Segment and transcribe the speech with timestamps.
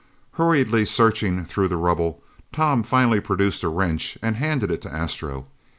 [0.31, 5.45] Hurriedly searching through the rubble, Tom finally produced a wrench and handed it to Astro.